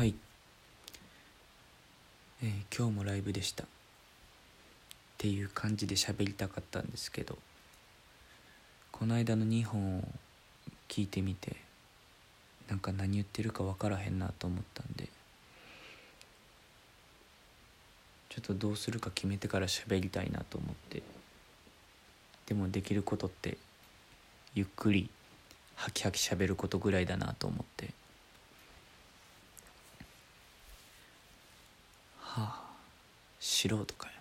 [0.00, 0.14] はい、
[2.42, 3.64] えー今日もライブでした。
[3.64, 3.66] っ
[5.18, 7.36] ていう感じで喋りたかったんですけど
[8.92, 10.08] この間の2本を
[10.88, 11.54] 聞いてみて
[12.70, 15.06] なんか何言ってるか分からへんなと思ったんで
[18.30, 21.02] ちょっとどうするか決めてから喋りたいなと思って
[22.46, 23.58] でもできることって
[24.54, 25.10] ゆっくり
[25.76, 27.92] ハキハキ喋ることぐらいだなと思って
[32.32, 32.60] はあ
[33.40, 34.06] 素人か。
[34.08, 34.12] よ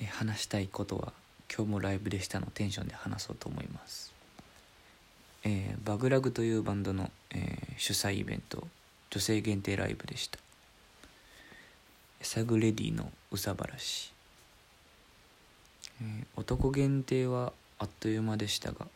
[0.00, 1.14] え話したいことは
[1.54, 4.12] 今日もライブでしたのテンションで話そうと思います。
[5.44, 8.68] えーバグラグというバンドの、えー主催イベント
[9.10, 10.38] 女性限定ライブでした。
[12.20, 14.12] サグレディのうさばらし、
[16.02, 18.86] えー男限定はあっという間でしたが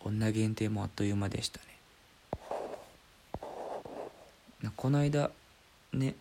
[0.00, 1.79] 女限定もあっという間でしたね。
[4.76, 5.30] この間
[5.92, 6.14] ね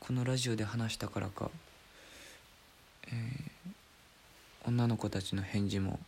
[0.00, 1.50] このラジオで話したからか、
[3.06, 3.58] えー
[4.68, 5.98] 女の子たちの返事も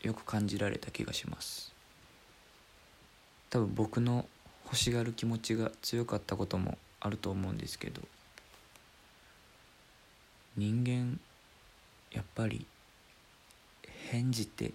[0.00, 1.74] よく感じられた気がします。
[3.50, 4.24] 多分僕の
[4.64, 8.00] 欲しがる気持ちが強かったこともあると思うんですけど
[10.56, 11.20] 人間
[12.10, 12.66] やっぱり
[14.10, 14.72] 返事って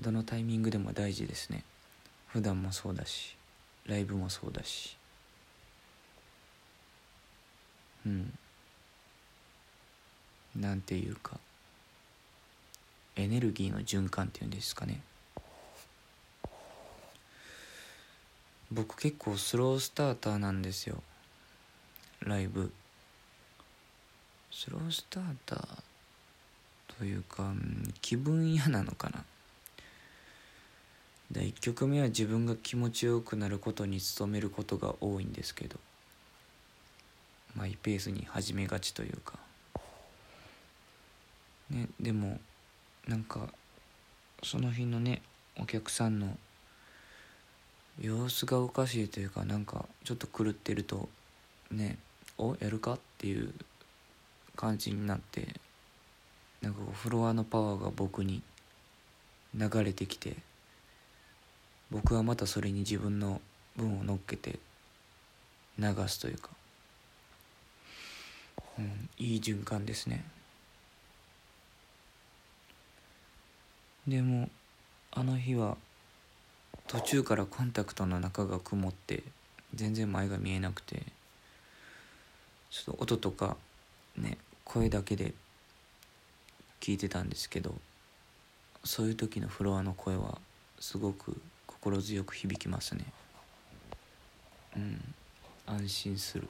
[0.00, 1.64] どのタイミングでも大事ですね。
[2.28, 3.35] 普段もそうだし。
[3.86, 4.96] ライブもそうだし。
[8.04, 8.32] うん。
[10.56, 11.38] なんていうか。
[13.16, 15.00] エネルギーの循環っていうんですかね。
[18.70, 21.02] 僕結構スロースターターなんですよ。
[22.20, 22.72] ライブ。
[24.50, 25.58] スロースターター
[26.98, 27.52] というか
[28.00, 29.24] 気分嫌なのかな。
[31.30, 35.76] で1曲目は自分が気持ちよくなることに努めることが多いんですけど
[37.56, 39.38] マイペースに始めがちというか。
[41.70, 42.38] ねでも
[43.08, 43.48] なんか
[44.42, 45.22] その日のね
[45.58, 46.36] お客さんの
[48.00, 51.08] 様子がおかしいというかなんかちょっと狂ってると
[51.70, 51.98] ね
[52.38, 52.94] おやるか？
[52.94, 53.52] っていう
[54.54, 55.48] 感じになって
[56.62, 58.42] なんかフロアのパワーが僕に
[59.54, 60.36] 流れてきて
[61.90, 63.40] 僕はまたそれに自分の
[63.76, 64.58] 分を乗っけて
[65.78, 66.50] 流すというか、
[68.78, 70.24] うん、いい循環ですね。
[74.06, 74.48] でも
[75.12, 75.76] あの日は
[76.86, 79.24] 途中からコンタクトの中が曇って
[79.74, 81.02] 全然前が見えなくて
[82.70, 83.56] ちょっと音とか
[84.16, 85.34] ね声だけで
[86.80, 87.74] 聞いてたんですけど
[88.84, 90.38] そういう時のフロアの声は
[90.78, 91.36] すごく
[91.86, 93.04] 心強く響きますね。
[94.76, 95.14] うん。
[95.66, 96.48] 安心する。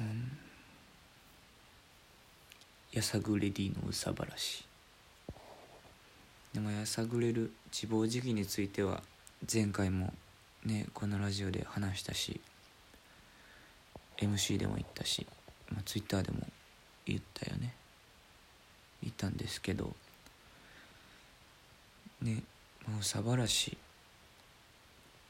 [0.00, 0.38] うん。
[2.92, 4.64] やさぐレディのうさばらし。
[6.52, 9.04] でもやさぐれる自暴自棄については
[9.50, 10.12] 前回も
[10.66, 12.40] ねこのラジオで話したし
[14.18, 15.26] MC でも言ったし、
[15.70, 16.40] まあ、Twitter でも
[17.06, 17.72] 言ったよね。
[19.00, 19.94] 言ったんですけど
[22.22, 22.42] ね
[22.88, 23.76] もうさばらし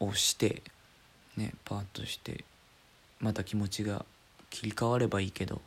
[0.00, 0.62] をして
[1.36, 2.44] ねパーッとして
[3.20, 4.04] また気持ちが
[4.50, 5.60] 切り替わればいいけど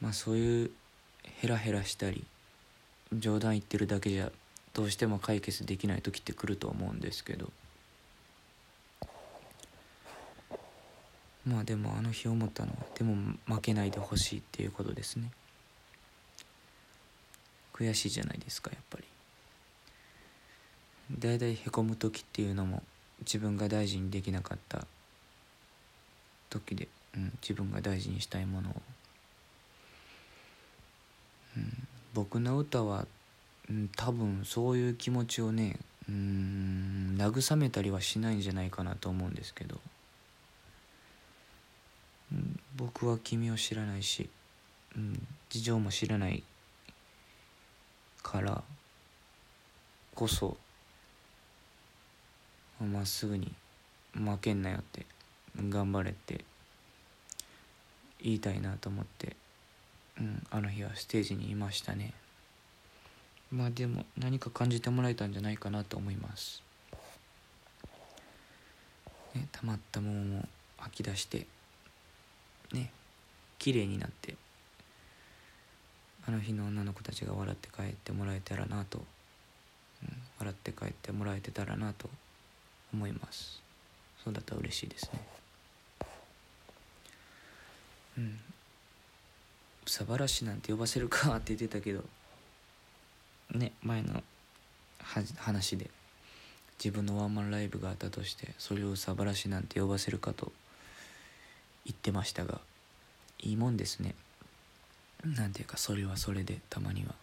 [0.00, 0.70] まあそういう
[1.40, 2.24] ヘラヘラしたり
[3.12, 4.30] 冗談言ってるだけじゃ
[4.74, 7.50] どうしても解決できない時って来ると思うんですけど
[11.46, 13.16] まあでもあの日思ったのはでも
[13.46, 15.30] 負けないでほしいっていうことですね。
[17.82, 19.04] 悔しいじゃないですかやっぱり。
[21.18, 22.82] だいたいへこむ時っていうのも
[23.20, 24.86] 自分が大事にできなかった
[26.48, 28.74] 時で、うん、自分が大事にしたいものを、
[31.56, 33.06] うん、僕の歌は、
[33.68, 35.78] うん、多分そういう気持ちをね
[36.08, 39.78] うん慰めたりはしないんじゃないかなと思うんですけど、
[42.32, 44.30] うん、僕は君を知らないし、
[44.96, 46.42] うん、事情も知らない
[48.32, 48.62] から
[50.14, 50.56] こそ
[52.80, 53.52] まっすぐに
[54.14, 55.04] 負けんなよって
[55.68, 56.42] 頑張れって
[58.22, 59.36] 言いたいなと思って、
[60.18, 62.14] うん、あの日はステージにいましたね。
[63.50, 66.62] まあでも何か感じてもらえたんじゃないかなと思います、
[69.34, 70.48] ね、溜まったものも
[70.78, 71.46] 吐き出して
[72.72, 72.90] ね
[73.58, 74.36] 綺麗になって
[76.26, 82.08] あの日の女の子たちが笑って帰ってもらえたらなと、うん、笑って帰ってもらえてたらなと
[82.92, 83.60] 思います。
[84.22, 85.20] そうだったら嬉しいですね。
[88.18, 88.38] うん
[89.86, 92.04] サバラシなんて呼ばせるかって言ってたけど
[93.52, 94.22] ね前の
[95.36, 95.90] 話で
[96.82, 100.52] 自分のワンマンライブがあったとしてそれをサバラシなんて呼ばせるかと
[101.84, 102.60] 言ってましたが
[103.40, 104.14] いいもんですね。
[105.24, 107.14] なんていうかそれはそれでたまには。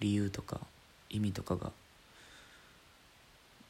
[0.00, 0.60] 理由とか
[1.10, 1.72] 意味とかが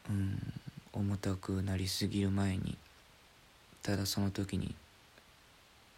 [0.09, 0.53] うん
[0.93, 2.77] 重たくなりすぎる前に
[3.83, 4.75] ただその時に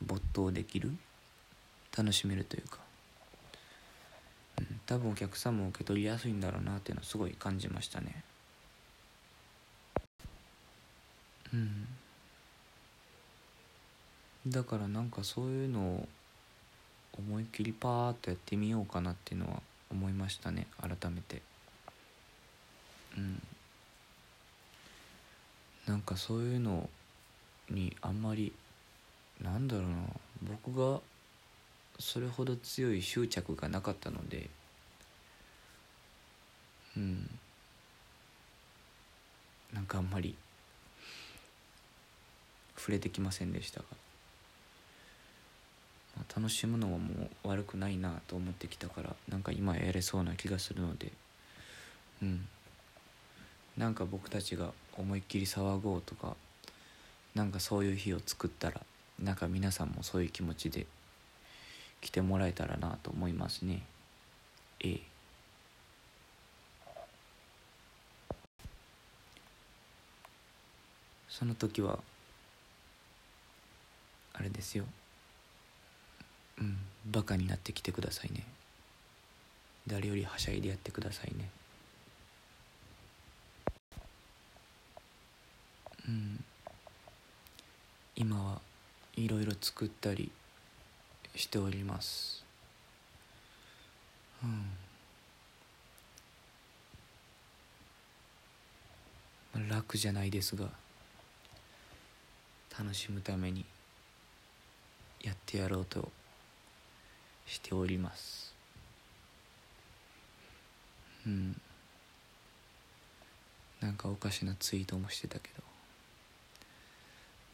[0.04, 0.90] 没頭できる
[1.96, 2.78] 楽しめるというか、
[4.58, 8.24] うん、多分お客さんも受け取りやすいんだろうなっていうのはすごい感じましたね。
[11.52, 11.86] うん。
[14.46, 16.08] だからなんかそういうのを
[17.18, 21.42] 思いっきりパーッとやってみようかなっていうのは思いましたね改めて。
[23.16, 23.42] うん。
[25.86, 26.88] なんかそういうの
[27.68, 28.52] にあんまり
[29.42, 29.96] なんだろうな。
[30.64, 31.00] 僕が
[31.98, 34.48] それほど強い執着がなかったので。
[36.96, 37.38] うん。
[39.72, 40.36] なんかあんまり
[42.76, 43.86] 触れてきませんでしたが、
[46.34, 51.12] 楽しむのはもう悪くないなと思ってきたからなんか今やれそうな気がするので。
[52.22, 52.46] うん。
[53.76, 56.36] なんか僕たちが思いっきり騒ごうとか
[57.34, 58.80] なんかそういう日を作ったら
[59.18, 60.86] なんか皆さんもそういう気持ちで
[62.00, 63.82] 来てもらえたらなと思いますね。
[64.80, 65.00] ええ。
[71.28, 71.98] その時は
[74.34, 74.84] あれですよ。
[76.62, 76.76] うん。
[77.10, 78.44] バカになってきてくださいね。
[79.88, 81.50] 誰よりはしゃいでやってくださいね。
[86.08, 86.44] うん。
[88.14, 88.60] 今は
[89.16, 90.30] いろいろ作ったり
[91.34, 92.44] しております。
[94.44, 94.64] うん。
[99.68, 100.66] 楽じゃないですが
[102.78, 103.64] 楽しむために
[105.22, 106.10] やってやろうと
[107.46, 108.54] しております。
[111.26, 111.60] うん。
[113.80, 115.62] なんかおかしなツイートもしてたけど。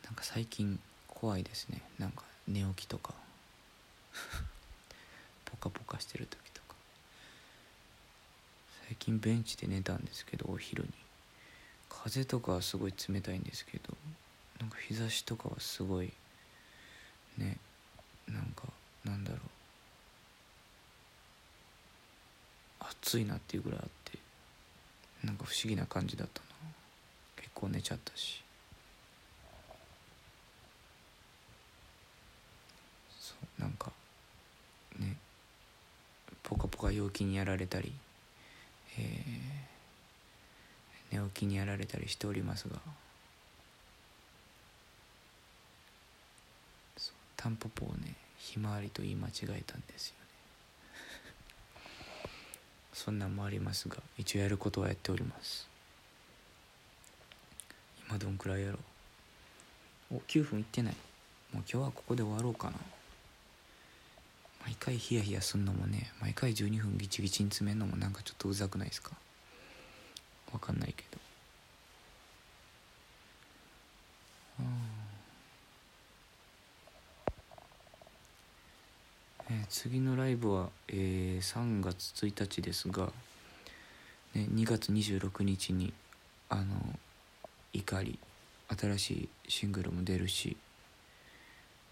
[0.04, 1.82] なんか最近怖いですね。
[1.98, 3.14] なんか寝起きとか。
[5.44, 6.74] ポカポカしてる時とか。
[8.86, 10.92] 最近ベンチで寝たんですけどお昼に。
[11.88, 13.94] 風とかはすごい冷たいんですけど
[14.60, 16.12] なんか日差しとかはすごい
[17.36, 17.56] ね
[18.26, 18.64] なんか
[19.04, 19.40] なんだろう
[23.08, 24.18] 暑いなっていうぐらいあって
[25.24, 26.46] なんか不思議な感じだったな。
[27.36, 28.44] 結構寝ちゃったし。
[33.18, 33.90] そうなんか
[34.98, 35.16] ね
[36.42, 37.92] ポカポカ陽気にやられたり、
[38.98, 42.76] えー、寝起きにやられたりしておりますが
[47.36, 50.17] タンポポをねひまわりと言い間違えたんですよ。
[52.98, 55.68] そんなんもありますが一応やることはやっております。
[58.08, 58.78] 今どんくらいやろ
[60.10, 60.16] う？
[60.16, 60.94] お9分いってない。
[61.52, 62.74] もう今日はここで終わろうかな。
[64.64, 69.12] 毎回ヒヤヒヤすんのもね毎回12分ギチギチに詰めんのもなんかちょっとうざくないですか？
[70.52, 71.18] わかんないけど。
[74.60, 74.97] ああ
[79.50, 83.06] えー、次のライブは、えー、3月1日ですが、
[84.34, 85.92] ね、2月26日に
[86.48, 86.64] あの
[87.72, 88.18] 怒り
[88.78, 90.56] 新しいシングルも出るし、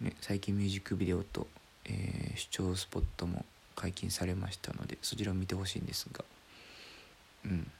[0.00, 1.46] ね、最近ミュージックビデオと、
[1.86, 3.44] えー、視聴スポットも
[3.74, 6.24] 解禁されましたのでそちらを見てほしいんですが
[7.46, 7.70] うん。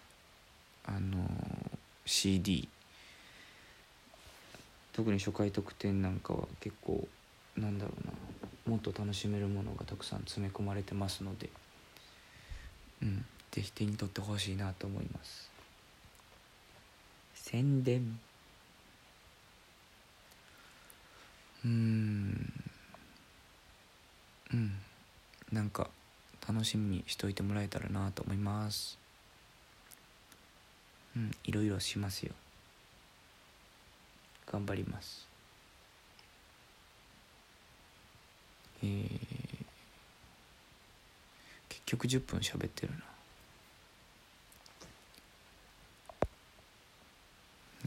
[0.84, 1.28] あの、
[2.04, 2.68] CD
[4.92, 7.06] 特に初回特典なんかは結構
[7.56, 8.12] なんだろうな。
[8.66, 11.50] もっと楽しめるものがたくさん詰め込まれてますので
[13.02, 13.24] うん
[13.56, 15.50] 是非手に取ってほしいなと思います。
[17.34, 18.18] 宣伝。
[21.64, 22.52] うん。
[24.52, 24.72] うん。
[25.52, 25.88] なんか
[26.46, 28.98] 楽しみにしといてもらえたらなと思います。
[31.16, 32.34] うんいろいろしますよ。
[34.52, 35.25] 頑張ります。
[38.82, 39.06] えー、
[41.86, 42.98] 局10分喋ってるな。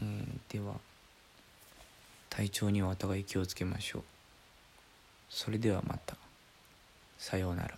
[0.02, 0.74] えー、では
[2.30, 4.02] 体調にはお互い気をつけましょう。
[5.28, 6.16] それではまた。
[7.18, 7.76] さようなら。